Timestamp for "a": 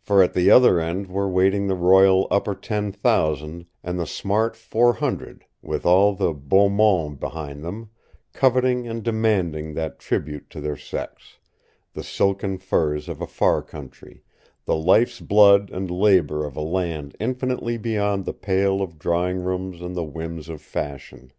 13.20-13.26, 16.56-16.62